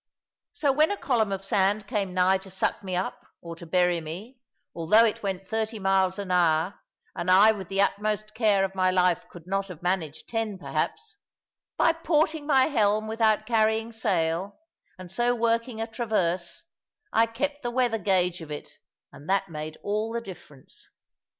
So 0.53 0.71
when 0.71 0.89
a 0.89 0.97
column 0.97 1.31
of 1.31 1.45
sand 1.45 1.85
came 1.85 2.11
nigh 2.11 2.39
to 2.39 2.49
suck 2.49 2.81
me 2.83 2.95
up, 2.95 3.23
or 3.39 3.55
to 3.55 3.67
bury 3.67 4.01
me 4.01 4.39
although 4.73 5.05
it 5.05 5.21
went 5.21 5.47
thirty 5.47 5.77
miles 5.77 6.17
an 6.17 6.31
hour, 6.31 6.79
and 7.15 7.29
I 7.29 7.51
with 7.51 7.67
the 7.69 7.81
utmost 7.81 8.33
care 8.33 8.65
of 8.65 8.73
my 8.73 8.89
life 8.89 9.27
could 9.29 9.45
not 9.45 9.67
have 9.67 9.83
managed 9.83 10.27
ten 10.27 10.57
perhaps 10.57 11.17
by 11.77 11.93
porting 11.93 12.47
my 12.47 12.63
helm 12.65 13.07
without 13.07 13.45
carrying 13.45 13.91
sail, 13.91 14.57
and 14.97 15.11
so 15.11 15.35
working 15.35 15.79
a 15.79 15.85
traverse, 15.85 16.63
I 17.13 17.27
kept 17.27 17.61
the 17.61 17.69
weather 17.69 17.99
gage 17.99 18.41
of 18.41 18.49
it 18.49 18.79
and 19.13 19.29
that 19.29 19.49
made 19.49 19.77
all 19.83 20.11
the 20.11 20.21
difference. 20.21 20.89